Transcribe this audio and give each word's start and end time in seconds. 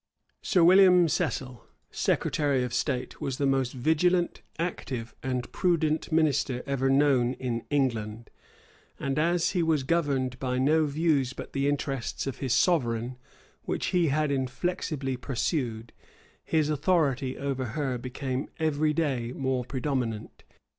Sir 0.41 0.63
William 0.63 1.07
Cecil, 1.07 1.63
secretary 1.91 2.63
of 2.63 2.73
state, 2.73 3.21
was 3.21 3.37
the 3.37 3.45
most 3.45 3.71
vigilant, 3.71 4.41
active, 4.57 5.13
and 5.21 5.51
prudent 5.51 6.11
minister 6.11 6.63
ever 6.65 6.89
known 6.89 7.33
in 7.33 7.65
England; 7.69 8.31
and 8.99 9.19
as 9.19 9.51
he 9.51 9.61
was 9.61 9.83
governed 9.83 10.39
by 10.39 10.57
no 10.57 10.87
views 10.87 11.33
but 11.33 11.53
the 11.53 11.67
interests 11.67 12.25
of 12.25 12.39
his 12.39 12.55
sovereign 12.55 13.17
which 13.65 13.87
he 13.93 14.07
had 14.07 14.31
inflexibly 14.31 15.17
pursued, 15.17 15.93
his 16.43 16.71
authority 16.71 17.37
over 17.37 17.65
her 17.77 17.99
became 17.99 18.49
every 18.57 18.93
day 18.93 19.31
more 19.33 19.63
predominant. 19.63 20.43